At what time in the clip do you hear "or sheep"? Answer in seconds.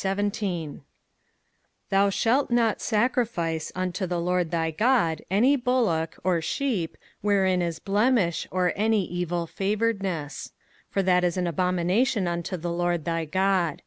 6.24-6.96